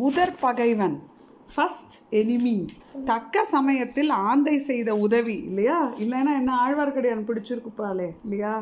[0.00, 0.94] முதற் பகைவன்
[1.54, 2.54] first enemy
[3.08, 5.78] தக்க சமயத்தில் ஆந்தை செய்த உதவி இல்லையா?
[6.02, 8.52] இல்லைன்னா என்ன ஆழ்வார்க்கடியான் பிடிச்சிருக்குப்பாளே இல்லையா?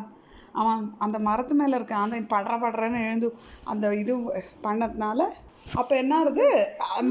[0.60, 3.28] அவன் அந்த மரத்து மேலே இருக்க ஆந்தை படுற படுறன்னு எழுந்து
[3.72, 4.14] அந்த இது
[4.66, 5.20] பண்ணதுனால
[5.80, 6.46] அப்போ என்ன ஆகுது?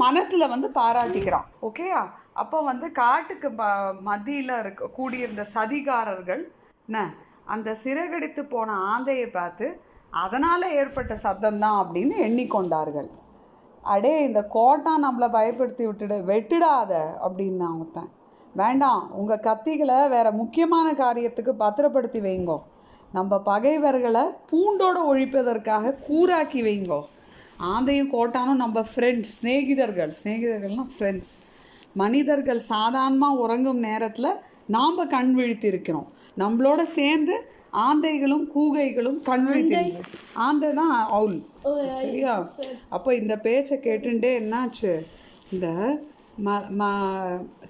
[0.04, 1.48] மனத்தில் வந்து பாராட்டிக்கிறான்.
[1.68, 2.02] ஓகேயா
[2.42, 3.70] அப்போ வந்து காட்டுக்கு ப
[4.10, 6.44] மத்தியில் இருக்க கூடியிருந்த சதிகாரர்கள்
[6.88, 7.06] என்ன?
[7.54, 9.68] அந்த சிறகடித்து போன ஆந்தையை பார்த்து
[10.24, 13.10] அதனால் ஏற்பட்ட சத்தம் தான் அப்படின்னு எண்ணிக்கொண்டார்கள்.
[13.82, 16.92] அடே இந்த கோட்டா நம்மளை பயப்படுத்தி விட்டுடு வெட்டிடாத
[17.24, 18.10] அப்படின்னு ஒருத்தன்
[18.54, 22.58] வேண்டாம் உங்கள் கத்திகளை வேறு முக்கியமான காரியத்துக்கு பத்திரப்படுத்தி வைங்கோ.
[23.12, 27.00] நம்ம பகைவர்களை பூண்டோடு ஒழிப்பதற்காக கூராக்கி வைங்கோ.
[27.62, 30.12] ஆந்தையும் கோட்டானும் நம்ம ஃப்ரெண்ட்ஸ் சிநேகிதர்கள்.
[30.24, 31.32] சிநேகிதர்கள்லாம் ஃப்ரெண்ட்ஸ்
[31.94, 36.06] மனிதர்கள் சாதாரணமாக உறங்கும் நேரத்தில் நாம் கண் விழித்திருக்கிறோம்
[36.38, 41.46] நம்மளோட சேர்ந்து ஆந்தைகளும் கூகைகளும் கண் விழித்திருக்கு ஆந்தை தான் அவுல்.
[41.94, 42.48] சரியா?
[42.88, 45.06] அப்போ இந்த பேச்சை கேட்டுட்டே என்னாச்சு?
[45.52, 45.98] இந்த
[46.44, 46.82] ம ம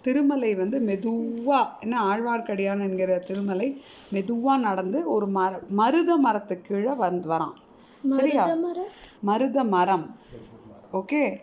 [0.02, 7.28] திருமலை வந்து மெதுவாக என்ன ஆழ்வார்க்கடியான் என்கிற திருமலை மெதுவாக நடந்து ஒரு மர மருத மரத்துக்கு கீழே வந்து
[7.28, 7.56] வரான்.
[8.04, 8.44] சரியா?
[9.20, 10.16] மருத மரம்.
[10.92, 11.40] ஓகே?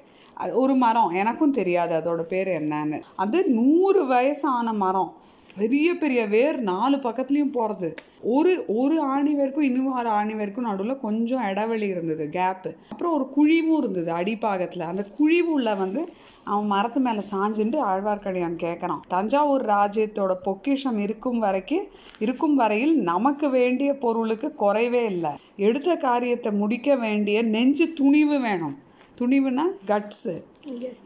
[0.53, 1.09] ஒரு மரம்.
[1.09, 3.02] எனக்கும் தெரியாது அதோட பேர் என்னன்னு.
[3.16, 5.14] அது நூறு வயசான மரம்.
[5.58, 7.89] பெரிய பெரிய வேர் நாலு பக்கத்துலேயும் போகிறது
[8.22, 13.77] ஒரு ஒரு ஆணி வரைக்கும் இன்னொரு ஆணி வரைக்கும் நடுவில் கொஞ்சம் இடைவெளி இருந்தது கேப்பு அப்புறம் ஒரு குழிவும்
[13.77, 14.86] இருந்தது அடிப்பாகத்தில்.
[14.86, 16.02] அந்த குழிவுள்ள வந்து
[16.44, 21.86] அவன் மரத்து மேலே சாஞ்சுட்டு ஆழ்வார்க்கடியான் கேட்குறான் தஞ்சாவூர் ராஜ்யத்தோட பொக்கிஷம் இருக்கும் வரைக்கும்
[22.19, 25.31] இருக்கும் வரையில் நமக்கு வேண்டிய பொருளுக்கு குறைவே இல்லை.
[25.58, 28.77] எடுத்த காரியத்தை முடிக்க வேண்டிய நெஞ்சு துணிவு வேணும்.
[29.17, 30.36] துணிவுனா கட்ஸு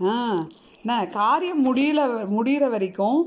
[0.05, 0.13] ஆ.
[0.83, 3.19] என்ன காரியம் முடியல முடிகிற வரைக்கும்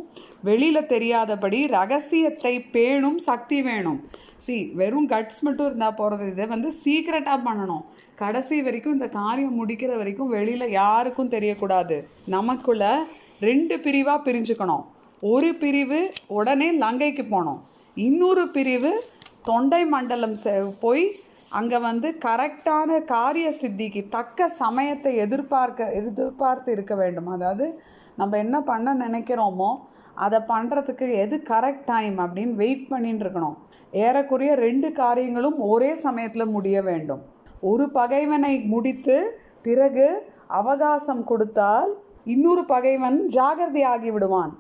[0.45, 4.09] வெளியில் தெரியாதபடி ரகசியத்தை பேணும் சக்தி வேணும்.
[4.37, 7.81] சி வெறும் கட்ஸ் மட்டும் இருந்தால் போகிறது இதை வந்து சீக்ரெட்டாக பண்ணணும்.
[8.15, 12.03] கடைசி வரைக்கும் இந்த காரியம் முடிக்கிற வரைக்கும் வெளியில் யாருக்கும் தெரியக்கூடாது.
[12.27, 13.05] நமக்குள்ள
[13.41, 14.85] ரெண்டு பிரிவாக பிரிஞ்சுக்கணும்.
[15.21, 17.63] ஒரு பிரிவு உடனே லங்கைக்கு போகணும்.
[17.95, 19.05] இன்னொரு பிரிவு
[19.43, 21.15] தொண்டை மண்டலம் செ- போய்
[21.49, 27.27] அங்கே வந்து கரெக்டான காரிய சித்திக்கு தக்க சமயத்தை எதிர்பார்க்க எதிர்பார்த்து இருக்க வேண்டும்.
[27.27, 27.83] அதாவது
[28.17, 29.77] நம்ம என்ன பண்ண நினைக்கிறோமோ
[30.15, 33.57] அதை பண்ணுறதுக்கு எது கரெக்ட் டைம் அப்படின்னு வெயிட் பண்ணிட்டு இருக்கணும்.
[33.91, 37.23] ஏறக்குறைய ரெண்டு காரியங்களும் ஒரே சமயத்தில் முடிய வேண்டும்.
[37.61, 44.59] ஒரு பகைவனை முடித்து பிறகு அவகாசம் கொடுத்தால் இன்னொரு பகைவன் ஜாகிரதை ஆகி விடுவான்.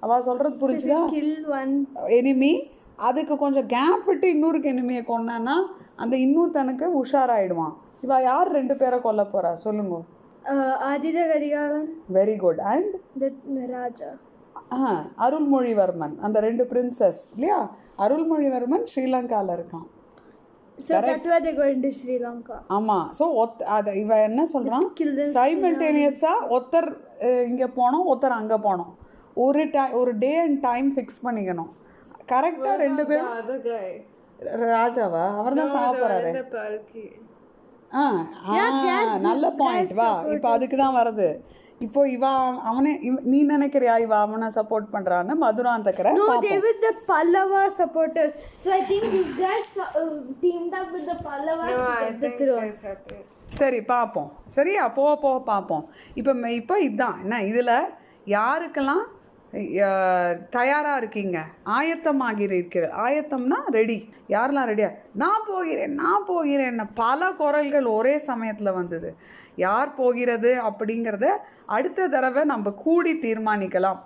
[0.00, 1.00] அவ சொல்றது புரிஞ்சுதா?
[2.06, 2.62] எனிமி
[2.96, 7.74] அதுக்கு கொஞ்சம் கேப் விட்டு இன்னொருக்கு எனிமியை கொண்டான்னா அந்த இன்னொருத்தனுக்கு உஷாராயிடுவான்.
[8.00, 9.52] இவ யார் ரெண்டு பேரை கொல்ல போறா?
[9.52, 10.00] சொல்லுங்க.
[10.44, 12.94] Aditya Kadigalan, very good and
[13.56, 14.10] Raja.
[15.24, 16.14] Arulmozhivarman.
[16.20, 17.58] அந்த ரெண்டு பிரின்சஸ் இல்லையா?
[17.98, 19.88] அருள்மொழிவர்மன் ஸ்ரீலங்கால இருக்கான்.
[20.78, 22.54] So that's why they're going to Sri Lanka.
[22.76, 22.96] ஆமா.
[23.18, 24.86] ஸோ ஒத் அதை இவ என்ன சொல்றான்?
[25.34, 26.88] சைமல்டேனியஸா ஒருத்தர்
[27.50, 28.92] இங்க போனோம் ஒருத்தர் அங்க போனோம்.
[29.34, 31.70] ஒரு டை ஒரு டே அண்ட் டைம் ஃபிக்ஸ் பண்ணிக்கணும்.
[32.32, 33.30] கரெக்டா ரெண்டு பேரும்.
[34.74, 35.24] ராஜாவா?
[35.40, 35.68] அவர் தான்.
[37.92, 38.52] ஆ ஆ,
[39.28, 41.28] நல்ல பாயிண்ட் வா இப்போ அதுக்கு தான் வருது.
[41.82, 42.24] இப்போ இவ
[42.62, 45.34] அவனே இவ- நீ நினைக்கிறியா இவ அவனை சப்போர்ட் பண்றான்னு?
[45.40, 46.42] மதுராந்தகரை No, பாப்போம்.
[46.42, 48.34] they were the Pallava supporters.
[48.58, 50.04] So I think these guys uh,
[50.42, 52.72] teamed up with the Pallavas to get the throne.
[52.82, 53.26] Separate.
[53.52, 54.30] சரி பார்ப்போம்.
[54.48, 54.88] சரியா?
[54.90, 55.82] போக போக பார்ப்போம்.
[56.14, 57.74] இப்போ ம- இப்போ இதுதான் என்ன இதில்
[58.26, 59.04] யாருக்கெல்லாம்
[59.52, 61.38] அஹ், தயாரா இருக்கீங்க?
[61.70, 63.96] ஆயத்தமாகி இருக்கிற ஆயத்தம்னா ரெடி
[64.28, 66.80] யாரெல்லாம் ரெடியா நான் போகிறேன் நான் போகிறேன்.
[66.94, 69.10] பல குரல்கள் ஒரே சமயத்தில் வந்தது.
[69.56, 71.26] யார் போகிறது அப்படிங்கிறத
[71.66, 73.98] அடுத்த தடவை நம்ம கூடி தீர்மானிக்கலாம்.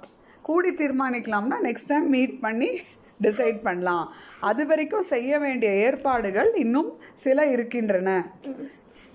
[0.42, 2.80] கூடி தீர்மானிக்கலாம்னா நெக்ஸ்ட் டைம் மீட் பண்ணி
[3.22, 4.12] டிசைட் பண்ணலாம்.
[4.40, 8.32] அது வரைக்கும் செய்ய வேண்டிய ஏற்பாடுகள் இன்னும் சில இருக்கின்றன.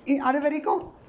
[0.06, 1.00] இ- அது வரைக்கும்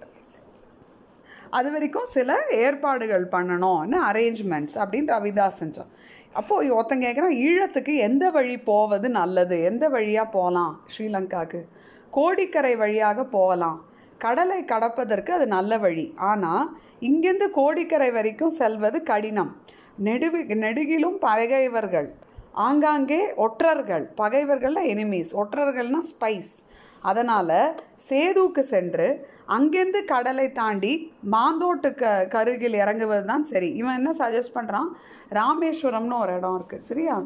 [1.50, 5.84] அது வரைக்கும் சில ஏற்பாடுகள் பண்ணணும்னு அரேஞ்ச்மெண்ட்ஸ் அப்படின்னு ரவிதாசன் சொல்
[6.32, 9.62] அப்போது ஒருத்தன் கேட்குறான் ஈழத்துக்கு எந்த வழி போவது நல்லது?
[9.62, 11.64] எந்த வழியாக போகலாம் ஸ்ரீலங்காவுக்கு
[12.10, 13.84] கோடிக்கரை வழியாக போகலாம்.
[14.19, 16.12] கடலை கடப்பதற்கு அது நல்ல வழி.
[16.16, 16.78] ஆனால்
[17.08, 19.52] இங்கேருந்து கோடிக்கரை வரைக்கும் செல்வது கடினம்.
[20.06, 22.08] நெடுவி நெடுகிலும் பகைவர்கள்.
[22.66, 24.04] ஆங்காங்கே ஒற்றர்கள்.
[24.20, 26.54] பகைவர்கள்னால் எனிமீஸ் ஒற்றர்கள்னால் ஸ்பைஸ்
[27.10, 27.58] அதனால்
[28.08, 29.06] சேதுவுக்கு சென்று
[29.54, 30.93] அங்கேருந்து கடலை தாண்டி
[31.34, 33.69] மாந்தோட்டு க கருகில் இறங்குவது தான் சரி.
[33.81, 34.90] இவன் என்ன சஜஸ்ட் பண்ணுறான்
[35.38, 37.16] ராமேஸ்வரம்னு ஒரு இடம் இருக்குது சரியா?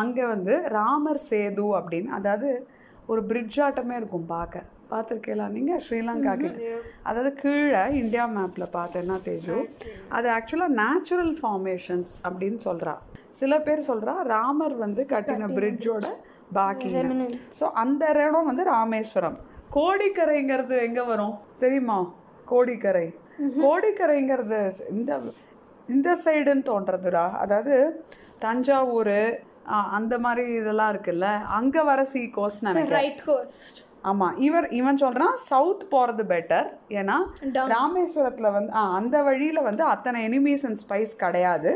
[0.00, 2.50] அங்கே வந்து ராமர் சேது அப்படின்னு அதாவது
[3.12, 4.64] ஒரு பிரிட்ஜ் ஆட்டமே இருக்கும் பார்க்க.
[4.90, 6.70] பார்த்துருக்கீங்களா நீங்கள் ஸ்ரீலங்கா கிட்ட
[7.08, 9.58] அதாவது கீழே இந்தியா மேப்பில் பார்த்தேன்னா தேஜு
[10.08, 12.94] அது ஆக்சுவலாக நேச்சுரல் ஃபார்மேஷன்ஸ் அப்படின்னு சொல்கிறா
[13.40, 16.06] சில பேர் சொல்கிறா ராமர் வந்து கட்டின பிரிட்ஜோட
[16.56, 16.90] பாக்கி
[17.58, 19.38] ஸோ அந்த இடம் வந்து ராமேஸ்வரம்.
[19.76, 21.34] கோடிக்கரைங்கிறது எங்கே வரும்?
[21.58, 21.96] தெரியுமா?
[22.46, 23.06] கோடிக்கரை.
[23.64, 24.60] கோடிக்கரைங்கிறது
[24.94, 25.12] இந்த
[25.88, 27.24] இந்த சைடுன்னு தோன்றதுடா.
[27.42, 27.74] அதாவது
[28.44, 29.18] தஞ்சாவூர்
[29.98, 31.28] அந்த மாதிரி இதெல்லாம் இருக்குல்ல.
[31.58, 32.98] அங்கே வர சீ கோஸ்ட் நினைக்கிறேன்.
[33.00, 37.16] ரைட் கோஸ்ட் ஆமாம் இவர் இவன் சொல்கிறான் சவுத் போகிறது பெட்டர் ஏன்னா
[37.74, 41.72] ராமேஸ்வரத்தில் வந்து ஆ அந்த வழியில் வந்து அத்தனை எனிமீஸ் அண்ட் ஸ்பைஸ் கிடையாது.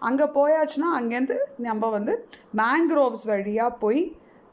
[0.00, 2.14] அங்கே போயாச்சுன்னா அங்கேருந்து நம்ம வந்து
[2.56, 4.02] மேங்க்ரோவ்ஸ் வழியாக போய்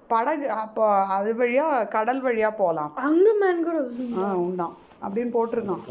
[0.09, 5.83] படகு அப்போ அது வழியாக கடல் வழியாக போகலாம் அங்க மேன்க்ரோவ்ஸ் ஆ உண்டாம் அப்படின்னு போட்டிருக்கான்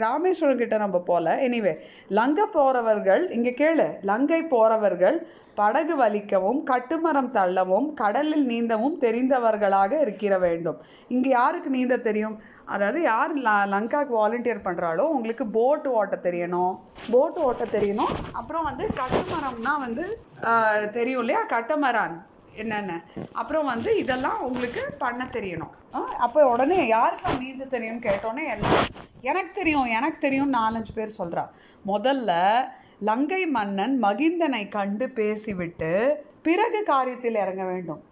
[0.00, 1.74] ராமேஸ்வரம் கிட்ட நம்ம போகல எனிவே
[2.08, 10.78] லங்கை போகிறவர்கள் இங்கே கேளு லங்கை போகிறவர்கள் படகு வலிக்கவும் கட்டுமரம் தள்ளவும் கடலில் நீந்தவும் தெரிந்தவர்களாக இருக்கிற வேண்டும்.
[11.08, 12.40] இங்கே யாருக்கு நீந்த தெரியும்?
[12.64, 16.74] அதாவது யார் ல- லங்காக்கு வாலண்டியர் பண்ணுறாலோ உங்களுக்கு போட் ஓட்ட தெரியணும்.
[17.10, 18.12] போட் ஓட்ட தெரியணும்.
[18.32, 20.18] அப்புறம் வந்து கட்டுமரம்னா வந்து
[20.90, 21.40] தெரியும் இல்லையா?
[21.46, 22.28] கட்டமரான்.
[22.56, 23.02] என்னென்ன?
[23.32, 25.68] அப்புறம் வந்து இதெல்லாம் உங்களுக்கு பண்ண தெரியணும்.
[25.94, 28.84] ஆ, அப்போ உடனே யாருக்கு நீஞ்ச தெரியும்னு கேட்டோன்னே எல்லாம்
[29.20, 31.48] எனக்கு தெரியும் எனக்கு தெரியும் நாலஞ்சு பேர் சொல்கிறா
[31.86, 32.62] முதல்ல
[33.00, 38.02] லங்கை மன்னன் மகிந்தனை கண்டு பேசிவிட்டு பிறகு காரியத்தில் இறங்க வேண்டும்.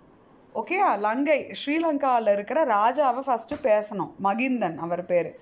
[0.55, 4.13] ஓகே லங்கை ஸ்ரீலங்காவில் இருக்கிற ராஜாவை ஃபஸ்ட்டு பேசணும்.
[4.23, 5.35] மகிந்தன் அவர் பேர்.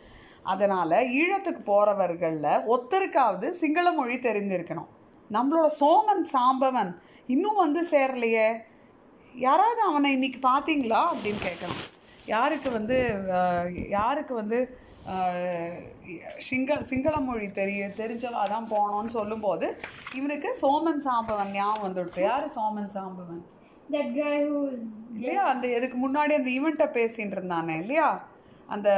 [0.42, 4.86] அதனால் ஈழத்துக்கு போகிறவர்களில் ஒத்தருக்காவது சிங்கள மொழி தெரிஞ்சிருக்கணும்.
[5.32, 6.94] நம்மளோட சோமன் சாம்பவன்
[7.26, 8.56] இன்னும் வந்து சேரலையே.
[9.36, 11.82] யாராவது அவனை இன்னைக்கு பார்த்தீங்களா அப்படின்னு கேட்கணும்
[12.26, 12.96] யாருக்கு வந்து
[13.96, 14.58] யாருக்கு வந்து
[16.46, 19.66] சிங்கள சிங்கள மொழி தெரிய தெரிஞ்சலோ அதான் போனோம்னு சொல்லும்போது
[20.14, 22.20] இவனுக்கு சோமன் சாம்பவன் ஞாபகம் வந்துடுது.
[22.24, 23.42] யார் சோமன் சாம்பவன்?
[25.16, 25.42] இல்லையா?
[25.52, 28.08] அந்த இதுக்கு முன்னாடி அந்த ஈவெண்ட்டை பேசிட்டு இருந்தானே இல்லையா?
[28.68, 28.88] அந்த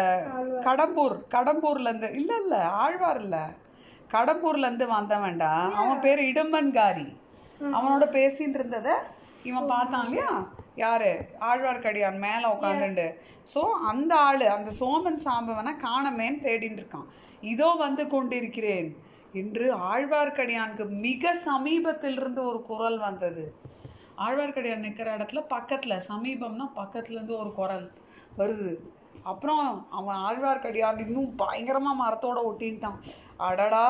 [0.67, 3.37] கடம்பூர் கடம்பூர்ல இருந்து இல்ல இல்ல ஆழ்வார் இல்ல.
[4.15, 7.07] கடம்பூர்ல இருந்து வந்தவன்டா அவன் பேர் இடும்பன்காரி.
[7.73, 8.91] அவனோட பேசிட்டு இருந்தத
[9.51, 10.31] இவன் பார்த்தான் இல்லையா?
[10.83, 11.11] யாரு?
[11.49, 13.07] ஆழ்வார்க்கடியான் மேல உட்காந்துண்டு
[13.53, 17.09] சோ அந்த ஆளு அந்த சோமன் சாம்பவனை காணமேன்னு தேடிட்டு இருக்கான்.
[17.53, 18.91] இதோ வந்து கொண்டிருக்கிறேன்
[19.41, 23.45] என்று ஆழ்வார்க்கடியானுக்கு மிக சமீபத்தில் இருந்து ஒரு குரல் வந்தது.
[24.27, 27.85] ஆழ்வார்க்கடியான் நிற்கிற இடத்துல பக்கத்தில் சமீபம்னா பக்கத்துலேருந்து ஒரு குரல்
[28.41, 28.73] வருது.
[29.31, 29.67] அப்புறம்
[29.99, 32.99] அவன் ஆழ்வார்க்கடியான் இன்னும் பயங்கரமாக மரத்தோட ஒட்டின்ட்டான்.
[33.49, 33.87] அடடா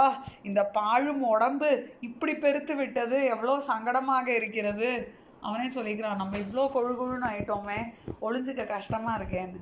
[0.49, 1.71] இந்த பாழும் உடம்பு
[2.09, 4.91] இப்படி பெருத்து விட்டது எவ்வளோ சங்கடமாக இருக்கிறது?
[5.47, 7.79] அவனே சொல்லிக்கிறான் நம்ம இவ்வளோ கொழு கொழுன்னு ஆயிட்டோமே
[8.27, 9.61] ஒளிஞ்சுக்க கஷ்டமாக இருக்கேன்னு.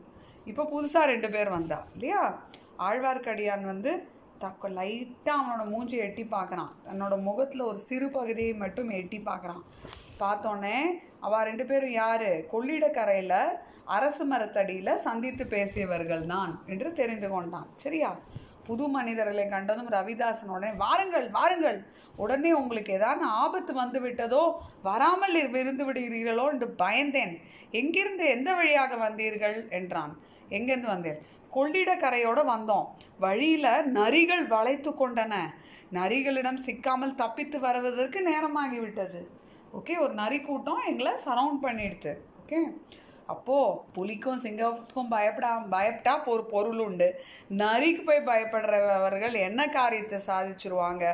[0.50, 2.20] இப்போ புதுசாக ரெண்டு பேர் வந்தா இல்லையா?
[2.88, 3.92] ஆழ்வார்க்கடியான் வந்து
[4.38, 6.72] தக்க லைட்டாக அவனோட மூஞ்சி எட்டி பார்க்குறான்.
[6.86, 9.62] தன்னோட முகத்தில் ஒரு சிறு பகுதியை மட்டும் எட்டி பார்க்குறான்.
[10.22, 10.76] பார்த்தோன்னே
[11.26, 12.28] அவள் ரெண்டு பேரும் யார்?
[12.52, 13.38] கொள்ளிடக்கரையில்
[13.96, 17.68] அரசு மரத்தடியில் சந்தித்து பேசியவர்கள் தான் என்று தெரிந்து கொண்டான்.
[17.84, 18.10] சரியா?
[18.66, 21.86] புது மனிதர்களை கண்டதும் ரவிதாசன் உடனே வாருங்கள் வாருங்கள்.
[22.16, 24.52] உடனே உங்களுக்கு ஏதாவது ஆபத்து வந்து விட்டதோ
[24.82, 27.40] வராமல் இரு- இருந்து விடுகிறீர்களோ என்று பயந்தேன்.
[27.70, 29.70] எங்கிருந்து எந்த வழியாக வந்தீர்கள்?
[29.70, 30.18] என்றான்.
[30.50, 31.18] எங்கேருந்து வந்தேன்?
[31.54, 32.84] கொள்ளிடக்கரையோடு வந்தோம்.
[33.18, 35.36] வழியில் நரிகள் வளைத்து கொண்டன.
[35.92, 39.26] நரிகளிடம் சிக்காமல் தப்பித்து வருவதற்கு நேரமாகிவிட்டது.
[39.72, 42.16] ஓகே ஒரு நரி கூட்டம் எங்களை சரவுண்ட் பண்ணிடுது
[42.46, 42.60] ஓகே?
[43.32, 47.08] அப்போது புலிக்கும் சிங்கத்துக்கும் பயப்படா பயப்பட்டா ஒரு பொருள் உண்டு.
[47.62, 51.04] நரிக்கு போய் பயப்படுறவர்கள் என்ன காரியத்தை சாதிச்சிருவாங்க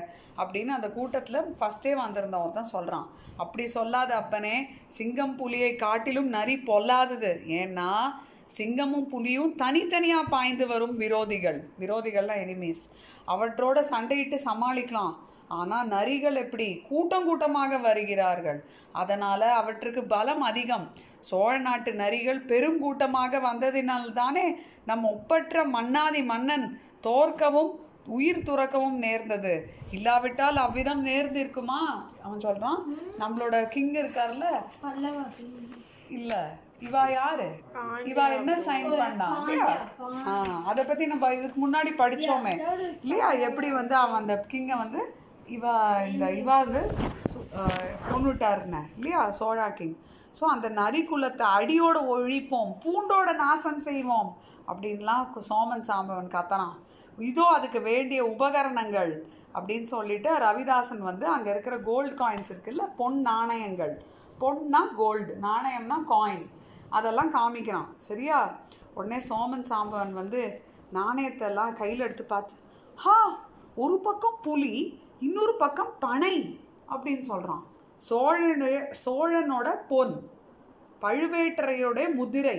[0.41, 3.07] அப்படின்னு அந்த கூட்டத்தில் ஃபஸ்ட்டே வந்திருந்தவன் தான் சொல்கிறான்
[3.45, 4.57] அப்படி சொல்லாத அப்பனே
[4.99, 7.33] சிங்கம் புலியை காட்டிலும் நரி பொல்லாதது.
[7.63, 7.91] ஏன்னா
[8.59, 11.61] சிங்கமும் புலியும் தனித்தனியாக பாய்ந்து வரும் விரோதிகள்.
[11.83, 12.83] விரோதிகள்லாம் எனிமீஸ்
[13.35, 15.15] அவற்றோட சண்டையிட்டு சமாளிக்கலாம்.
[15.53, 18.61] ஆனால் நரிகள் எப்படி கூட்டம் கூட்டமாக வருகிறார்கள்?
[18.93, 20.87] அதனால் அவற்றுக்கு பலம் அதிகம்.
[21.21, 24.47] சோழ நாட்டு நரிகள் பெருங்கூட்டமாக வந்ததினால் தானே
[24.85, 26.67] நம் ஒப்பற்ற மன்னாதி மன்னன்
[27.01, 27.73] தோற்கவும்
[28.09, 29.53] உயிர் துறக்கவும் நேர்ந்தது.
[29.91, 31.81] இல்லாவிட்டால் அவ்விதம் நேர்ந்திருக்குமா?
[32.23, 32.81] அவன் சொல்றான்
[33.19, 34.47] நம்மளோட கிங் இருக்கார்ல?
[36.11, 36.35] இல்ல.
[36.81, 37.47] இவா யாரு?
[38.05, 39.27] இவா என்ன சைன் பண்ணா?
[39.41, 39.67] இல்லையா
[40.27, 40.33] ஆ,
[40.65, 42.55] அத பத்தி நம்ம இதுக்கு முன்னாடி படிச்சோமே.
[43.03, 43.29] இல்லையா?
[43.49, 45.03] எப்படி வந்து அவன் அந்த கிங்கை வந்து
[45.49, 45.75] இவா
[46.07, 46.83] இந்த இவா வந்து
[47.25, 47.47] சு-
[48.97, 49.31] இல்லையா?
[49.31, 49.97] சோழா கிங்
[50.39, 54.31] ஸோ அந்த நரி குலத்தை அடியோட ஒழிப்போம் பூண்டோட நாசம் செய்வோம்
[54.69, 56.79] அப்படின்லாம் சோமன் சாம்பவன் கத்தனான்
[57.19, 59.13] இதோ அதுக்கு வேண்டிய உபகரணங்கள்
[59.55, 63.95] அப்படின்னு சொல்லிட்டு ரவிதாசன் வந்து அங்கே இருக்கிற கோல்டு காயின்ஸ் இருக்குல்ல பொன் நாணயங்கள்.
[64.39, 66.47] பொன்னா கோல்டு நாணயம்னா காயின்
[66.91, 67.91] அதெல்லாம் காமிக்கிறான்.
[67.99, 68.39] சரியா?
[68.95, 70.41] உடனே சோமன் சாம்பவன் வந்து
[70.93, 72.55] நாணயத்தை எல்லாம் கையில் எடுத்து பார்த்து
[72.99, 73.17] ஹா
[73.77, 74.75] ஒரு பக்கம் புலி
[75.27, 76.37] இன்னொரு பக்கம் பனை
[76.93, 77.65] அப்படின்னு சொல்கிறான்
[78.09, 80.15] சோழனுடைய சோழனோட பொன்
[81.03, 82.59] பழுவேட்டரையோட முதிரை.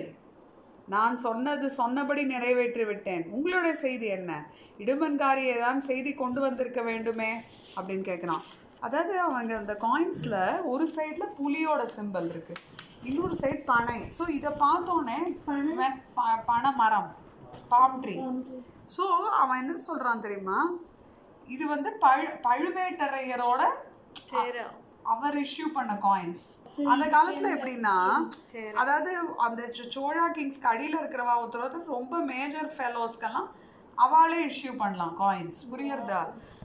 [0.94, 3.24] நான் சொன்னது சொன்னபடி நிறைவேற்றி விட்டேன்.
[3.36, 4.32] உங்களுடைய செய்தி என்ன?
[4.84, 7.32] இடுமன்காரியை தான் செய்தி கொண்டு வந்திருக்க வேண்டுமே?
[7.76, 8.44] அப்படின்னு கேட்குறான்
[8.86, 10.40] அதாவது அவங்க அந்த காயின்ஸில்
[10.72, 12.56] ஒரு சைடில் புலியோட சிம்பல் இருக்கு.
[13.10, 14.00] இன்னொரு சைடு பனை.
[14.18, 16.72] ஸோ இதை பார்த்தோன்னே பனை.
[16.82, 17.10] மரம்
[17.72, 18.16] பாம் ட்ரீ
[18.96, 19.04] ஸோ
[19.42, 20.58] அவன் என்ன சொல்றான் தெரியுமா?
[21.48, 23.62] இது வந்து பழு பழுவேட்டரையரோட
[25.06, 26.44] அவர் இஷ்யூ பண்ண காயின்ஸ்
[26.86, 27.96] அந்த காலத்துல எப்படின்னா
[28.74, 29.62] அதாவது அந்த
[29.96, 33.50] சோழா கிங்ஸ்க்கு அடியில இருக்கிறவா ஒருத்தர் ரொம்ப மேஜர் ஃபெலோஸ்க்கெல்லாம்
[33.98, 36.22] அவளே இஷ்யூ பண்ணலாம் காயின்ஸ் புரியுறதா?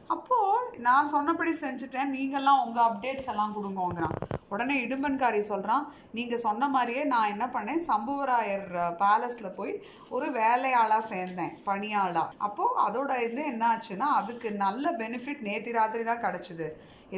[0.09, 0.37] அப்போ
[0.79, 4.17] நான் சொன்னபடி செஞ்சுட்டேன் நீங்கெல்லாம் உங்க அப்டேட்ஸ் எல்லாம் கொடுங்கோங்கிறான்.
[4.55, 5.87] உடனே இடும்பன்காரி சொல்கிறான்
[6.19, 8.69] நீங்கள் சொன்ன மாதிரியே நான் என்ன பண்ணேன் சம்புவராயர்
[9.03, 9.75] பேலஸில் போய்
[10.17, 16.25] ஒரு வேலையாளாக சேர்ந்தேன் பணியாளாக அப்போது அதோட இது என்ன ஆச்சுன்னா அதுக்கு நல்ல பெனிஃபிட் நேற்று ராத்திரி தான்
[16.27, 16.69] கிடச்சிது.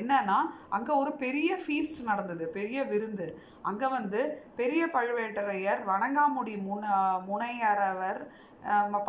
[0.01, 0.37] என்னன்னா
[0.77, 3.27] அங்கே ஒரு பெரிய ஃபீஸ்ட் நடந்தது பெரிய விருந்து.
[3.71, 4.21] அங்கே வந்து
[4.61, 6.85] பெரிய பழுவேட்டரையர் வணங்காமுடி முன
[7.31, 8.23] முனையரவர்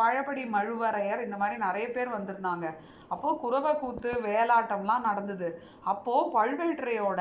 [0.00, 2.66] பழப்படி மழுவரையர் இந்த மாதிரி நிறைய பேர் வந்திருந்தாங்க.
[3.12, 5.48] அப்போது குறவை கூத்து வேலாட்டம்லாம் நடந்தது.
[5.92, 7.20] அப்போது பழுவேட்டரையோட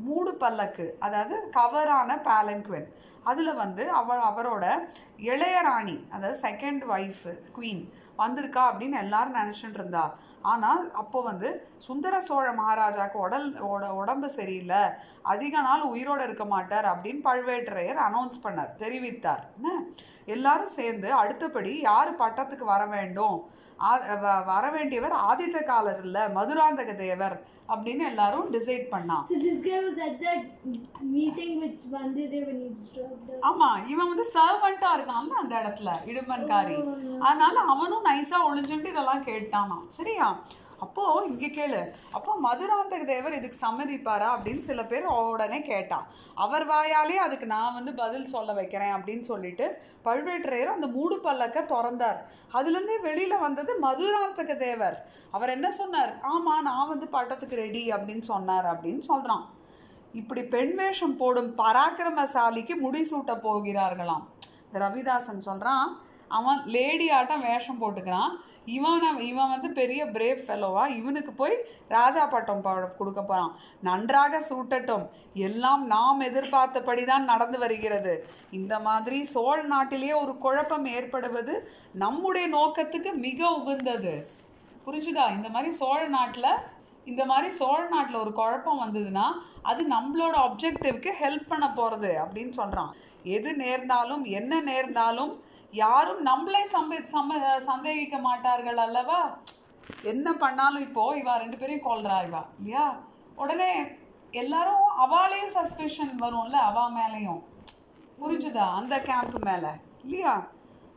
[0.00, 2.84] மூடு பல்லக்கு அதாவது கவரான பேலன்குவன்.
[3.24, 7.88] அதில் வந்து அவர் அவரோட இளையராணி அதாவது செகண்ட் ஒய்ஃப் குவீன்
[8.18, 10.14] வந்திருக்கா அப்படின்னு எல்லாரும் நினச்சிட்டு இருந்தா.
[10.42, 14.82] ஆனால் அப்போ வந்து சுந்தர சோழ மகாராஜாக்கு உடல் உட- உடம்பு சரியில்லை.
[15.22, 19.42] அதிக நாள் உயிரோட இருக்க மாட்டார் அப்படின்னு பழுவேட்டரையர் அனௌன்ஸ் பண்ணார் தெரிவித்தார்.
[19.56, 19.82] என்ன?
[20.24, 23.50] எல்லாரும் சேர்ந்து அடுத்தபடி யார் பட்டத்துக்கு வர வேண்டும்?
[23.78, 27.44] வ- வர வேண்டியவர் ஆதித்த காலர் இல்லை மதுராந்தக தேவர்.
[27.70, 29.18] அப்படின்னு எல்லாரும் டிசைட் instructed.
[33.42, 36.76] ஆமா இவன் வந்து சர்வெண்டா இருக்கான்ல அந்த இடத்துல இடுமன்காரி
[37.26, 40.28] அதனால அவனும் நைஸா ஒளிஞ்சுட்டு இதெல்லாம் கேட்டானா சரியா?
[40.80, 41.80] அப்போ இங்க கேளு.
[42.12, 47.94] அப்போ மதுராந்தக தேவர் இதுக்கு சம்மதிப்பாரா அப்படின்னு சில பேர் உடனே கேட்டான் அவர் வாயாலே அதுக்கு நான் வந்து
[47.94, 49.66] பதில் சொல்ல வைக்கிறேன் அப்படின்னு சொல்லிட்டு
[50.04, 52.20] பழுவேட்டரையர் அந்த மூடு பல்லக்க திறந்தார்.
[52.52, 54.96] அதுல வெளியில் வெளியில வந்தது மதுராந்தக தேவர்.
[55.30, 56.12] அவர் என்ன சொன்னார்?
[56.34, 59.44] ஆமா நான் வந்து பட்டத்துக்கு ரெடி அப்படின்னு சொன்னார் அப்படின்னு சொல்றான்.
[60.12, 64.24] இப்படி பெண் வேஷம் போடும் பராக்கிரமசாலிக்கு முடிசூட்ட போகிறார்களாம்.
[64.64, 65.88] இந்த ரவிதாசன் சொல்கிறான்
[66.28, 68.32] அவன் லேடி ஆட்டம் வேஷம் போட்டுக்கிறான்.
[68.64, 72.62] இவன் இவன் வந்து பெரிய பிரேவ் ஃபெலோவா இவனுக்கு போய் ராஜா பட்டம்
[72.98, 75.08] கொடுக்க போகிறான் நன்றாக சூட்டட்டும்.
[75.34, 78.26] எல்லாம் நாம் எதிர்பார்த்தபடி தான் நடந்து வருகிறது.
[78.50, 84.26] இந்த மாதிரி சோழ நாட்டிலேயே ஒரு குழப்பம் ஏற்படுவது நம்முடைய நோக்கத்துக்கு மிக உகந்தது.
[84.86, 85.34] புரிஞ்சுதா?
[85.34, 86.52] இந்த மாதிரி சோழ நாட்டில்
[87.04, 92.94] இந்த மாதிரி சோழ நாட்டில் ஒரு குழப்பம் வந்ததுன்னா அது நம்மளோட அப்ஜெக்டிவ்க்கு ஹெல்ப் பண்ண போகிறது அப்படின்னு சொல்கிறான்
[93.22, 95.32] எது நேர்ந்தாலும் என்ன நேர்ந்தாலும்
[95.72, 99.38] யாரும் நம்மளே சம்ப சம்ம சந்தேகிக்க மாட்டார்கள் அல்லவா?
[100.02, 102.96] என்ன பண்ணாலும் இப்போ இவா ரெண்டு பேரையும் கொள்றா இவா இல்லையா?
[103.36, 103.98] உடனே
[104.30, 107.42] எல்லாரும் அவாலேயும் சஸ்பெஷன் வரும்ல அவா மேலேயும்.
[108.20, 108.72] புரிஞ்சுதா?
[108.74, 109.68] அந்த கேம்ப் மேலே
[110.04, 110.46] இல்லையா?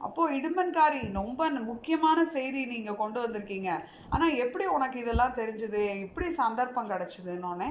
[0.07, 3.71] அப்போ இடுமன்காரி ரொம்ப முக்கியமான செய்தி நீங்க கொண்டு வந்திருக்கீங்க.
[4.13, 5.81] ஆனா எப்படி உனக்கு இதெல்லாம் தெரிஞ்சது?
[6.05, 7.69] எப்படி சந்தர்ப்பம் கிடைச்சதுன்னொன்னே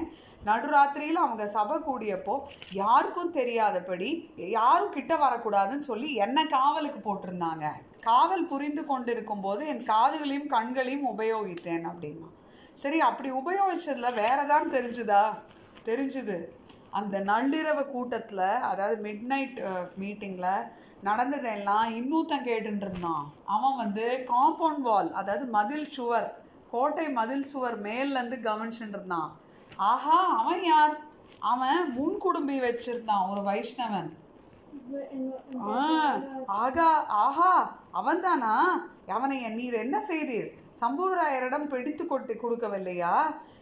[0.49, 2.35] நடுராத்திரியில் அவங்க சபை கூடியப்போ
[2.81, 4.09] யாருக்கும் தெரியாதபடி
[4.57, 7.67] யாரும் கிட்ட வரக்கூடாதுன்னு சொல்லி என்ன காவலுக்கு போட்டிருந்தாங்க.
[8.09, 12.29] காவல் புரிந்து கொண்டிருக்கும் போது என் காதுகளையும் கண்களையும் உபயோகித்தேன் அப்படின்னா.
[12.83, 15.23] சரி அப்படி உபயோகிச்சதுல வேற தான் தெரிஞ்சுதா?
[15.89, 16.37] தெரிஞ்சுது.
[16.99, 19.59] அந்த நள்ளிரவு கூட்டத்தில் அதாவது மிட் நைட்
[20.01, 20.55] மீட்டிங்கில்
[21.03, 26.27] நடந்ததெல்லாம் இன்னொருத்தன் கேட்டுருந்தான் அவன் வந்து காம்பவுண்ட் வால் அதாவது மதில் சுவர்
[26.71, 29.31] கோட்டை மதில் சுவர் மேல்லேருந்து கவனிச்சுட்டு இருந்தான்
[29.77, 30.95] ஆஹா அவன் யார்?
[31.39, 34.09] அவன் முன்குடும்பி வச்சிருந்தான் ஒரு வைஷ்ணவன்.
[35.61, 35.77] ஆ,
[36.45, 37.53] ஆகா ஆஹா
[37.93, 38.53] அவன்தானா?
[39.07, 40.49] அவனை நீர் என்ன செய்தீர்?
[40.81, 43.15] சம்புவராயரிடம் பிடித்து கொட்டு கொடுக்கவில்லையா?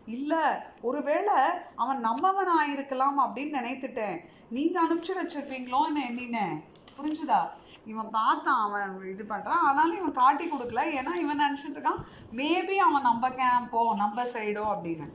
[0.05, 0.33] இல்ல
[0.81, 1.37] ஒருவேளை
[1.75, 4.17] அவன் நம்மவன் ஆயிருக்கலாம் அப்படின்னு நினைத்துட்டேன்.
[4.49, 6.55] நீங்க அனுப்பிச்சு வச்சுருப்பீங்களோன்னு எண்ணினேன்
[6.97, 7.41] புரிஞ்சுதா?
[7.85, 9.61] இவன் பார்த்தான் அவன் இது பண்றான்.
[9.67, 10.81] ஆனாலும் இவன் காட்டி கொடுக்கல.
[10.99, 12.01] ஏன்னா இவன் நினைச்சிட்டு இருக்கான்
[12.35, 15.07] மேபி அவன் நம்ம கேம்போ நம்ம சைடோ அப்படின்னு.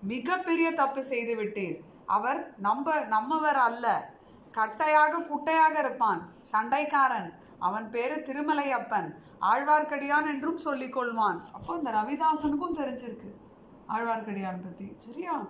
[0.00, 1.78] மிகப்பெரிய தப்பு செய்து விட்டீர்.
[2.06, 4.14] அவர் நம்ப நம்மவர் அல்ல.
[4.54, 6.28] கட்டையாக குட்டையாக இருப்பான்.
[6.52, 7.28] சண்டைக்காரன்.
[7.58, 9.08] அவன் பேரு திருமலையப்பன்.
[9.40, 11.38] ஆழ்வார்க்கடியான் என்றும் சொல்லிக் கொள்வான்.
[11.52, 13.30] அப்போ இந்த ரவிதாசனுக்கும் தெரிஞ்சிருக்கு
[13.88, 14.94] ஆழ்வார்க்கடியான் பத்தி.
[14.96, 15.46] சரியா?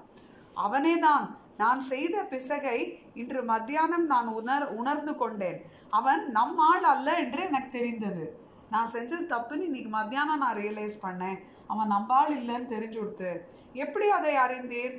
[0.55, 1.37] அவனே தான்.
[1.57, 2.79] நான் செய்த பிசகை
[3.15, 5.59] இன்று மத்தியானம் நான் உணர் உணர்ந்து கொண்டேன்.
[5.91, 8.25] அவன் நம் ஆள் அல்ல என்று எனக்கு தெரிந்தது.
[8.71, 11.39] நான் செஞ்சது தப்புன்னு இன்னைக்கு மத்தியானம் நான் ரியலைஸ் பண்ணேன்.
[11.67, 13.31] அவன் நம்பாள் ஆள் இல்லைன்னு தெரிஞ்சு கொடுத்து
[13.73, 14.97] எப்படி அதை அறிந்தீர்?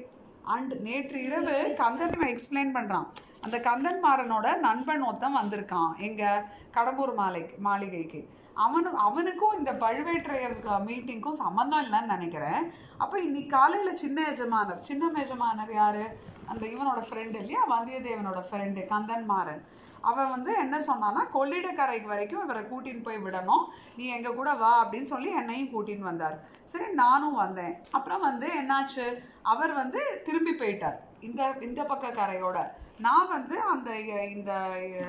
[0.53, 3.07] அண்ட் நேற்று இரவு கந்தன் எக்ஸ்பிளைன் பண்ணுறான்
[3.41, 6.45] அந்த கந்தன்மாறனோட நண்பன் ஒருத்தன் வந்திருக்கான் எங்கள்
[6.75, 8.22] கடம்பூர் மாலை மாளிகைக்கு.
[8.55, 10.57] அவனு அவனுக்கும் இந்த பழுவேற்றையர்
[10.88, 12.72] மீட்டிங்க்கும் சம்மந்தம் இல்லைன்னு நினைக்கிறேன்.
[12.98, 16.03] அப்போ இன்னைக்கு காலையில் சின்ன எஜமானர் சின்ன எஜமானர் யார்?
[16.45, 17.62] அந்த இவனோட ஃப்ரெண்டு இல்லையா?
[17.69, 19.63] வந்தியத்தேவனோட ஃப்ரெண்டு கந்தன்மாறன்
[20.01, 23.65] அவன் வந்து என்ன சொன்னான்னா கொள்ளிடக்கரைக்கு வரைக்கும் இவரை கூட்டின்னு போய் விடணும்.
[23.95, 26.38] நீ எங்கள் கூட வா அப்படின்னு சொல்லி என்னையும் கூட்டின்னு வந்தார்.
[26.65, 27.75] சரி நானும் வந்தேன்.
[27.91, 29.05] அப்புறம் வந்து என்னாச்சு?
[29.41, 30.98] அவர் வந்து திரும்பி போயிட்டார்.
[31.19, 32.57] இந்த இந்த பக்க கரையோட
[33.06, 33.90] நான் வந்து அந்த
[34.34, 34.52] இந்த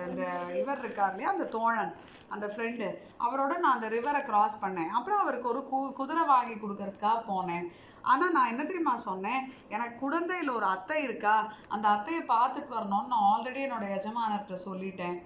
[0.07, 0.23] இந்த
[0.61, 1.93] இவர் இருக்கார் இல்லையா அந்த தோழன்
[2.35, 2.87] அந்த ஃப்ரெண்டு
[3.25, 4.93] அவரோட நான் அந்த ரிவரை கிராஸ் பண்ணேன்.
[4.99, 7.67] அப்புறம் அவருக்கு ஒரு கு குதிரை வாங்கி கொடுக்கறதுக்காக போனேன்.
[8.13, 9.43] ஆனால் நான் என்ன தெரியுமா சொன்னேன்?
[9.75, 11.37] எனக்கு குழந்தையில் ஒரு அத்தை இருக்கா?
[11.75, 15.17] அந்த அத்தையை பார்த்துட்டு வரணும்னு நான் ஆல்ரெடி என்னோட எஜமானர்கிட்ட சொல்லிட்டேன்.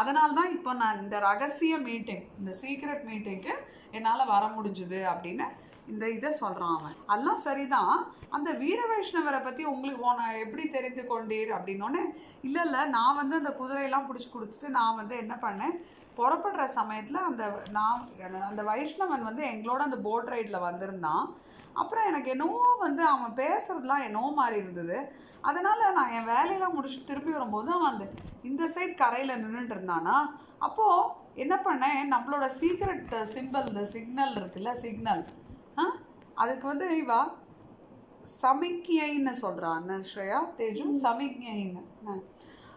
[0.00, 3.54] அதனால தான் இப்போ நான் இந்த ரகசிய மீட்டிங் இந்த சீக்ரெட் மீட்டிங்க்கு
[3.96, 5.46] என்னால் வர முடிஞ்சுது அப்படின்னு
[5.92, 6.94] இந்த இதை சொல்கிறான் அவன்.
[7.14, 7.96] எல்லாம் சரிதான்.
[8.36, 12.02] அந்த வீர வைஷ்ணவரை பற்றி உங்களுக்கு உன எப்படி தெரிந்து கொண்டீர் அப்படின்னோடனே
[12.46, 15.76] இல்லை இல்லை நான் வந்து அந்த குதிரையெல்லாம் பிடிச்சி கொடுத்துட்டு நான் வந்து என்ன பண்ணேன்?
[16.18, 18.02] புறப்படுற சமயத்தில் அந்த நான்
[18.50, 21.24] அந்த வைஷ்ணவன் வந்து எங்களோட அந்த போட் ரைடில் வந்திருந்தான்.
[21.72, 24.98] அப்புறம் எனக்கு என்னவோ வந்து அவன் பேசுறதுலாம் என்னவோ மாதிரி இருந்தது.
[25.40, 28.04] அதனால் நான் என் வேலையெல்லாம் முடிச்சுட்டு திரும்பி வரும்போது அவன் அந்த
[28.42, 30.16] இந்த சைட் கரையில் நின்றுட்டு இருந்தானா?
[30.58, 31.10] அப்போது
[31.42, 32.02] என்ன பண்ணேன்?
[32.14, 35.24] நம்மளோட சீக்ரெட் சிம்பிள் இந்த சிக்னல் இருக்குல்ல சிக்னல்
[36.34, 37.20] அதுக்கு வந்து இவா
[38.42, 41.82] சமிக்ஞைன்னு சொல்கிறான் ஸ்ரேயா தேஜு சமிக்ஞைன்னு.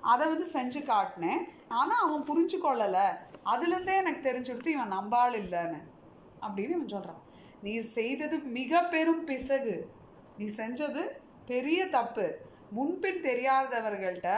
[0.02, 1.42] அதை வந்து செஞ்சு காட்டினேன்.
[1.68, 3.08] ஆனால் அவன் புரிஞ்சு கொள்ளலை
[3.52, 5.80] அதுலேருந்தே எனக்கு தெரிஞ்சுடுத்து இவன் நம்பாள் இல்லைன்னு
[6.42, 7.22] அப்படின்னு இவன் சொல்கிறான்
[7.62, 9.90] நீ செய்தது மிக பெரும் பிசகு.
[10.38, 11.04] நீ செஞ்சது
[11.46, 12.26] பெரிய தப்பு.
[12.72, 14.30] முன்பின் தெரியாதவர்கள்ட்ட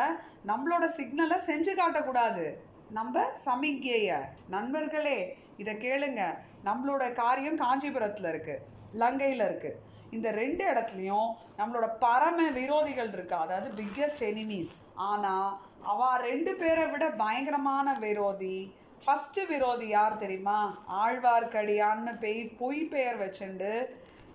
[0.47, 2.45] நம்மளோட சிக்னலை செஞ்சு காட்டக்கூடாது.
[2.89, 5.17] நம்ம சமிக்கைய நண்பர்களே
[5.61, 6.23] இதை கேளுங்க.
[6.67, 8.65] நம்மளோட காரியம் காஞ்சிபுரத்தில் இருக்குது
[9.01, 9.79] லங்கையில் இருக்குது
[10.15, 13.39] இந்த ரெண்டு இடத்துலையும் நம்மளோட பரம விரோதிகள் இருக்கா?
[13.45, 14.73] அதாவது பிக்கஸ்ட் எனிமீஸ்
[15.09, 15.49] ஆனால்
[15.91, 18.57] அவ ரெண்டு பேரை விட பயங்கரமான விரோதி.
[19.03, 20.59] ஃபஸ்ட்டு விரோதி யார் தெரியுமா?
[21.01, 23.71] ஆழ்வார்க்கடியான்னு பெய் பொய் பெயர் வச்சுண்டு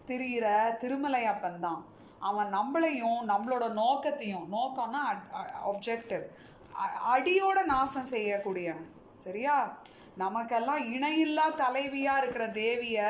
[0.09, 0.47] திரியிற
[0.83, 1.83] திருமலையப்பன் தான்.
[2.29, 5.03] அவன் நம்மளையும் நம்மளோட நோக்கத்தையும் நோக்கம்னா
[5.71, 6.25] அப்ஜெக்டிவ்
[7.15, 8.89] அடியோட நாசம் செய்யக்கூடியவன்.
[9.27, 9.57] சரியா?
[10.17, 13.09] நமக்கெல்லாம் இணையில்லா தலைவியாக இருக்கிற தேவியை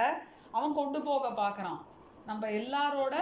[0.51, 1.81] அவன் கொண்டு போக பார்க்கறான்
[2.27, 3.17] நம்ம எல்லாரோட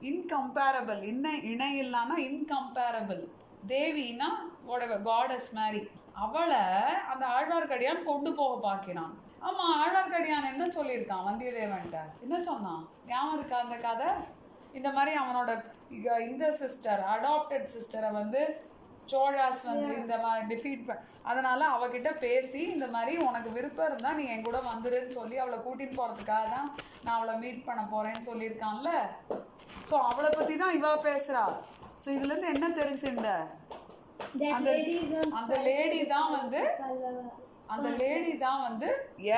[0.00, 3.22] இன்கம்பேரபிள் இன்ன இணை இல்லைன்னா இன்கம்பேரபிள்
[3.66, 4.28] தேவினா
[4.64, 5.88] உடவ காடஸ் மாதிரி.
[6.12, 6.62] அவளை
[7.06, 11.26] அந்த ஆழ்வார்க்கடியான் கொண்டு போக பார்க்கிறான் ஆமாம் ஆழ்வார்க்கடியான் என்ன சொல்லியிருக்கான்?
[11.28, 11.98] வந்தியத்தேவன்ட்ட.
[12.20, 12.88] என்ன சொன்னான்?
[13.06, 14.06] ஞாபகம் இருக்கா அந்த கதை?
[14.72, 15.50] இந்த மாதிரி அவனோட
[16.28, 18.64] இந்த சிஸ்டர் அடாப்டட் சிஸ்டரை வந்து
[19.10, 20.90] சோழாஸ் வந்து இந்த மாதிரி டிஃபீட்
[21.30, 25.98] அதனால அவகிட்ட பேசி இந்த மாதிரி உனக்கு விருப்பம் இருந்தா நீ என் கூட வந்துருன்னு சொல்லி அவளை கூட்டிட்டு
[26.00, 26.68] போறதுக்காக தான்
[27.04, 28.92] நான் அவளை மீட் பண்ண போறேன்னு சொல்லியிருக்கான்ல.
[29.90, 31.44] ஸோ அவளை பத்தி தான் இவ பேசுறா.
[32.02, 33.30] ஸோ இதுல இருந்து என்ன தெரிஞ்சுண்ட?
[34.40, 34.54] That
[35.38, 36.60] அந்த லேடி தான் வந்து.
[37.74, 38.88] அந்த லேடி தான் வந்து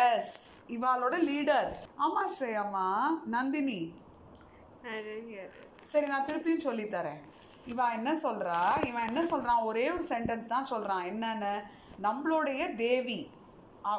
[0.06, 0.32] எஸ்
[0.76, 1.70] இவாளோட லீடர்
[2.04, 2.86] ஆமா ஸ்ரேயம்மா
[3.34, 3.80] நந்தினி.
[5.92, 7.22] சரி நான் திருப்பியும் சொல்லி தரேன்.
[7.66, 8.86] இவன் என்ன சொல்றா?
[8.86, 9.62] இவன் என்ன சொல்றான்?
[9.64, 11.04] ஒரே ஒரு சென்டென்ஸ் தான் சொல்றான்.
[11.12, 11.54] என்னன்னு?
[12.02, 13.30] நம்மளுடைய தேவி.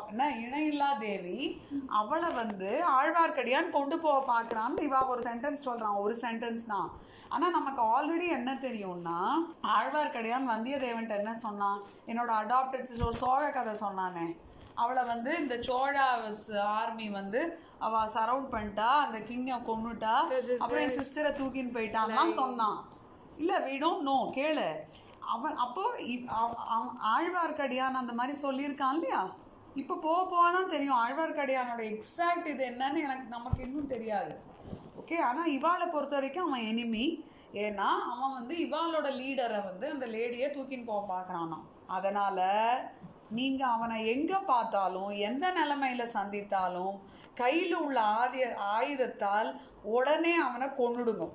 [0.09, 0.25] என்ன?
[0.29, 1.39] இணையில்லா தேவி.
[1.87, 5.97] அவளை வந்து ஆழ்வார்க்கடியான் கொண்டு போக பார்க்கறான்னு இவா ஒரு சென்டென்ஸ் சொல்றான்.
[5.97, 6.89] ஒரு சென்டென்ஸ் தான்.
[7.29, 9.19] ஆனா நமக்கு ஆல்ரெடி என்ன தெரியும்னா
[9.75, 11.79] ஆழ்வார்க்கடியான் வந்தியத்தேவன்ட்ட என்ன சொன்னான்?
[12.07, 14.35] என்னோட அடாப்டட் ஒரு சோழ கதை சொன்னானே.
[14.75, 16.05] அவளை வந்து இந்த சோழா
[16.79, 17.41] ஆர்மி வந்து
[17.79, 20.13] அவ சரவுண்ட் பண்ணிட்டா அந்த கிங்கை கொன்னுட்டா
[20.59, 22.77] அப்புறம் என் சிஸ்டரை தூக்கின்னு போயிட்டான்லாம் சொன்னான்.
[23.37, 24.37] இல்லை விடும் நோ know.
[24.37, 24.67] கேளு.
[25.19, 25.81] அவன் அப்போ
[26.25, 29.29] அவ- அவன் ஆழ்வார்க்கடியான் அந்த மாதிரி சொல்லியிருக்கான் இல்லையா?
[29.75, 30.97] இப்போ போக போக தான் தெரியும்.
[30.97, 34.39] ஆழ்வார்க்கடியானோட எக்ஸாக்ட் இது என்னன்னு எனக்கு நமக்கு இன்னும் தெரியாது.
[35.01, 40.51] ஓகே ஆனால் இவாளை பொறுத்த வரைக்கும் அவன் எனிமி ஏன்னா அவன் வந்து இவாளோட லீடரை வந்து அந்த லேடியை
[40.51, 42.91] தூக்கின்னு போக பார்க்குறானா அதனால்
[43.29, 46.99] நீங்கள் அவனை எங்கே பார்த்தாலும் எந்த நிலைமையில சந்தித்தாலும்
[47.33, 51.29] கையில் உள்ள ஆதி ஆயுதத்தால் உடனே அவனை கொண்டுடுங்க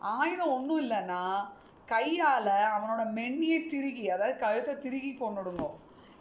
[0.00, 1.48] ஆயுதம் ஒன்றும் இல்லைன்னா
[1.86, 5.70] கையால் அவனோட மென்னியை திருகி அதாவது கழுத்தை திருகி கொண்டுடுங்கோ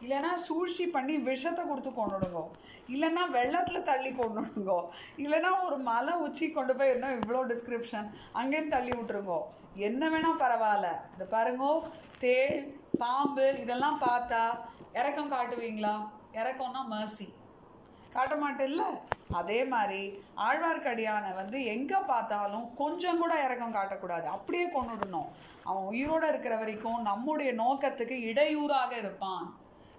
[0.02, 2.44] இல்லைன்னா சூழ்ச்சி பண்ணி விஷத்தை கொடுத்து கொண்டுடுங்கோ
[2.90, 8.92] இல்லைன்னா வெள்ளத்தில் தள்ளி கொண்டுடுங்கோ இல்லைன்னா ஒரு மலை உச்சி கொண்டு போய் என்ன இவ்வளோ டிஸ்கிரிப்ஷன் அங்கேயும் தள்ளி
[8.92, 9.40] விட்டுருங்கோ.
[9.76, 10.88] என்ன வேணால் பரவாயில்ல.
[11.13, 11.72] இந்த பாருங்கோ
[12.20, 14.44] தேள் பாம்பு இதெல்லாம் பார்த்தா
[14.94, 15.96] இறக்கம் காட்டுவீங்களா?
[16.34, 17.28] இறக்கம்னா மர்சி
[18.15, 18.84] காட்ட மாட்டேல்ல
[19.39, 20.02] அதே மாதிரி
[20.48, 24.28] ஆழ்வார்க்கடியானை வந்து எங்க பார்த்தாலும் கொஞ்சம் கூட இறக்கம் காட்டக்கூடாது.
[24.36, 25.30] அப்படியே கொண்டுடணும்.
[25.63, 29.46] அவன் உயிரோட இருக்கிற வரைக்கும் நம்முடைய நோக்கத்துக்கு இடையூறாக இருப்பான்.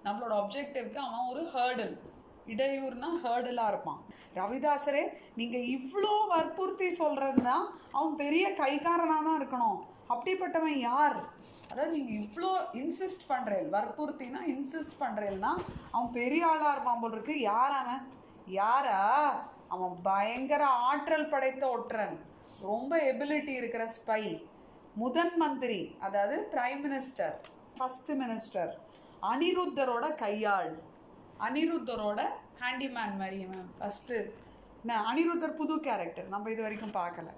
[0.05, 1.95] நம்மளோட அப்ஜெக்டிவ்க்கு அவன் ஒரு ஹேர்டில்
[2.53, 4.01] இடையூறுனா ஹேர்டிலாக இருப்பான்.
[4.39, 5.03] ரவிதாசரே
[5.39, 7.57] நீங்கள் இவ்வளோ வற்புறுத்தி சொல்றதுனா
[7.91, 9.79] அவன் பெரிய கைகாரனாக தான் இருக்கணும்.
[10.13, 11.19] அப்படிப்பட்டவன் யார்?
[11.71, 12.51] அதாவது நீங்கள் இவ்வளோ
[12.81, 15.51] இன்சிஸ்ட் பண்ணுறேன் வற்புறுத்தினா இன்சிஸ்ட் பண்ணுறேன்னா
[15.91, 17.35] அவன் பெரிய ஆளாக இருப்பான் போல் இருக்கு.
[17.51, 18.03] யார் அவன்?
[18.61, 19.01] யாரா?
[19.75, 22.15] அவன் பயங்கர ஆற்றல் படைத்த ஒற்றன்.
[22.69, 24.21] ரொம்ப எபிலிட்டி இருக்கிற ஸ்பை
[25.01, 27.35] முதன் மந்திரி அதாவது பிரைம் மினிஸ்டர்
[27.77, 28.71] ஃபர்ஸ்ட் மினிஸ்டர்
[29.31, 30.71] அனிருத்தரோட கையாள்.
[31.47, 32.19] அனிருத்தரோட
[32.61, 34.15] ஹேண்டிமேன் மாதிரி மேம் ஃபஸ்ட்டு
[34.81, 34.97] என்ன?
[35.09, 37.29] அனிருத்தர் புது கேரக்டர் நம்ம இது வரைக்கும் பார்க்கல.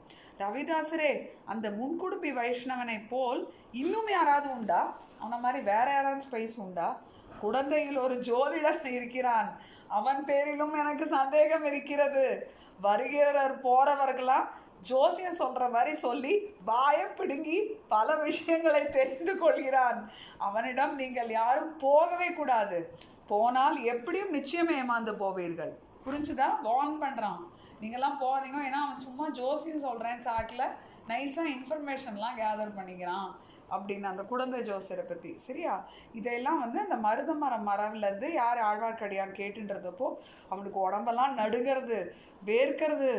[0.41, 1.11] ரவிதாசரே
[1.51, 3.41] அந்த முன்குடுப்பி வைஷ்ணவனை போல்
[3.71, 4.97] இன்னும் யாராவது உண்டா?
[5.19, 6.99] அவனை மாதிரி வேற யாராவது ஸ்பைஸ் உண்டா?
[7.39, 9.59] குழந்தையில் ஒரு ஜோதிடன் இருக்கிறான்.
[9.87, 12.51] அவன் பேரிலும் எனக்கு சந்தேகம் இருக்கிறது.
[12.83, 14.47] வருகிறவர் போறவர்களாம்
[14.81, 20.11] ஜோசியம் சொல்ற மாதிரி சொல்லி பாயம் பிடுங்கி பல விஷயங்களை தெரிந்து கொள்கிறான்.
[20.37, 22.97] அவனிடம் நீங்கள் யாரும் போகவே கூடாது.
[23.27, 25.71] போனால் எப்படியும் நிச்சயம் ஏமாந்து போவீர்கள்.
[26.05, 26.49] புரிஞ்சுதா?
[26.63, 27.39] வார்ன் பண்றான்.
[27.81, 28.67] நீங்கெல்லாம் போகாதீங்க.
[28.67, 30.71] ஏன்னா அவன் சும்மா ஜோசியம் சொல்றேன் சாக்கில்.
[31.07, 33.35] நைஸாக இன்ஃபர்மேஷன்லாம் கேதர் பண்ணிக்கிறான்.
[33.75, 35.73] அப்படின்னு அந்த குடந்தை ஜோசியரை பற்றி சரியா?
[36.19, 40.07] இதையெல்லாம் வந்து அந்த மருத மரம் மரவிலேருந்து யார் ஆழ்வார்க்கடியான் கேட்டுன்றதப்போ
[40.49, 41.99] அவனுக்கு உடம்பெல்லாம் நடுங்கிறது
[42.45, 43.11] வேர்க்கிறது.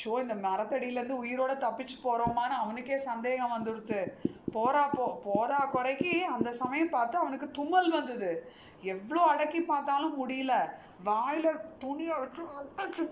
[0.00, 4.00] ஷோ இந்த மரத்தடியிலேருந்து உயிரோட தப்பிச்சு போகிறோமான்னு அவனுக்கே சந்தேகம் வந்துடுது
[4.54, 6.12] போறா போ போறா குறைக்கு.
[6.34, 8.30] அந்த சமயம் பார்த்து அவனுக்கு தும்மல் வந்தது.
[8.94, 10.54] எவ்வளோ அடக்கி பார்த்தாலும் முடியல.
[11.04, 11.48] வாயில
[11.82, 13.04] துணியை வச்சு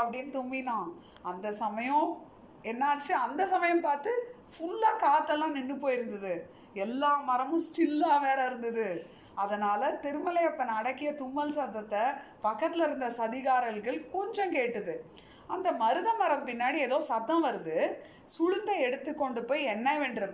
[0.00, 0.90] அப்படின்னு தும்பினான்.
[1.30, 2.10] அந்த சமயம்
[2.70, 3.12] என்னாச்சு?
[3.26, 4.12] அந்த சமயம் பார்த்து
[4.52, 6.32] ஃபுல்லாக காற்றெல்லாம் நின்று போயிருந்தது.
[6.84, 8.86] எல்லா மரமும் ஸ்டில்லா வேற இருந்தது.
[9.34, 12.02] அதனால திருமலையப்பன் அடக்கிய தும்மல் சத்தத்தை
[12.40, 14.94] பக்கத்தில் இருந்த சதிகாரர்கள் கொஞ்சம் கேட்டுது.
[15.54, 17.76] அந்த மருத மரம் பின்னாடி ஏதோ சத்தம் வருது.
[18.34, 19.88] சுளுந்தை எடுத்து கொண்டு போய் என்ன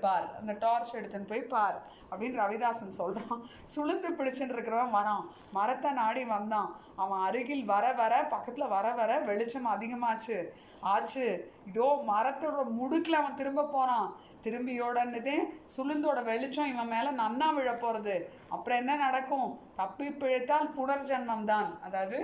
[0.05, 0.27] பார்.
[0.38, 1.77] அந்த டார்ச் எடுத்துன்னு போய் பார்
[2.11, 3.42] அப்படின்னு ரவிதாசன் சொல்கிறான்
[3.75, 5.25] சுளுந்து பிடிச்சுட்டு இருக்கிறவன் வரான்
[5.57, 6.70] மரத்தை நாடி வந்தான்.
[7.03, 10.38] அவன் அருகில் வர வர பக்கத்தில் வர வர வெளிச்சம் அதிகமாச்சு.
[10.92, 11.27] ஆச்சு.
[11.70, 14.09] இதோ மரத்தோட முடுக்கில் அவன் திரும்ப போகிறான்
[14.44, 15.37] திரும்பியோடனதே
[15.75, 18.16] சுளுந்தோட வெளிச்சம் இவன் மேலே நன்னா விழ போகிறது
[18.55, 19.48] அப்புறம் என்ன நடக்கும்?
[19.81, 22.18] தப்பி பிழைத்தால் புனர்ஜென்மம் தான் அதாவது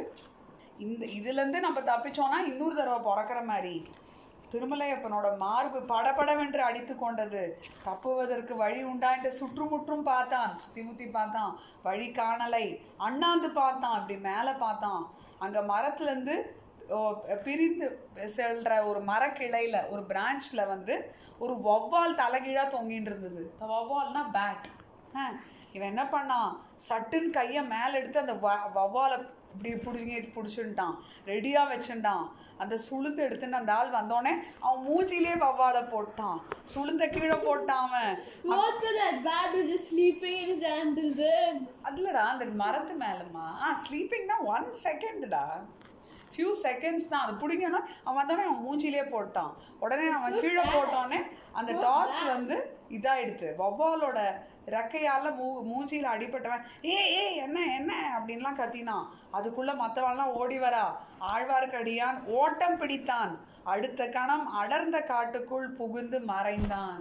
[0.78, 3.86] இந்த இதுலேருந்து நம்ம தப்பிச்சோம்னா இன்னொரு தடவை பிறக்கிற மாதிரி.
[4.50, 7.60] திருமலையப்பனோட மார்பு படபடவென்று அடித்து கொண்டது.
[7.82, 11.58] தப்புவதற்கு வழி உண்டா என்று சுற்றுமுற்றும் பார்த்தான் சுத்தி முத்தி பார்த்தான்.
[11.82, 12.80] வழி காணலை.
[12.96, 15.10] அண்ணாந்து பார்த்தான் அப்படி மேலே பார்த்தான்.
[15.38, 16.42] அங்கே மரத்துலேருந்து
[17.44, 23.54] பிரித்து செல்ற ஒரு மரக்கிளையில ஒரு பிரான்ச்சில் வந்து ஒரு வௌவால் தலைகீழா தொங்கின்னு இருந்தது.
[23.60, 24.64] வௌவால்னா பேட்
[25.72, 26.56] இவன் என்ன பண்ணான்?
[26.88, 30.96] சட்டுன்னு கையை மேலே எடுத்து அந்த வ- வௌவாலை இப்படி பிடிங்கி பிடிச்சுட்டான்
[31.30, 32.26] ரெடியாக வச்சுட்டான்
[32.62, 34.32] அந்த சுளுந்து எடுத்துட்டு அந்த ஆள் வந்தோடனே
[34.66, 36.38] அவன் மூஞ்சிலே வவ்வாலை போட்டான்.
[36.74, 38.14] சுளுந்த கீழே போட்டான் அவன்.
[41.88, 43.46] அதுலடா அந்த மரத்து மேலம்மா.
[43.64, 45.44] ஆ ஸ்லீப்பிங்னா ஒன் செகண்ட்டா
[46.32, 47.24] ஃபியூ செகண்ட்ஸ் தான்.
[47.24, 49.52] அது பிடிக்கணும் அவன் வந்தோடனே அவன் மூஞ்சிலே போட்டான்.
[49.84, 51.20] உடனே அவன் கீழே போட்டோடனே
[51.52, 52.56] அந்த டார்ச் வந்து
[52.96, 53.48] இதாயிடுது.
[53.62, 54.18] வௌவாலோட
[54.70, 57.92] ரெக்கையால் மூ மூஞ்சியில் அடிபட்டவன் ஏ ஏ என்ன என்ன?
[58.16, 60.86] அப்படின்லாம் கத்தினான் அதுக்குள்ளே மற்றவன்லாம் ஓடி வரா.
[61.34, 63.32] ஆழ்வார்க்கடியான் ஓட்டம் பிடித்தான்.
[63.64, 67.00] அடுத்த கணம் அடர்ந்த காட்டுக்குள் புகுந்து மறைந்தான்.